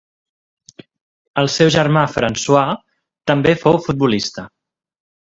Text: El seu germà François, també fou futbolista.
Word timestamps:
El 1.41 1.49
seu 1.55 1.69
germà 1.75 2.05
François, 2.13 2.71
també 3.33 3.53
fou 3.65 3.77
futbolista. 3.89 4.47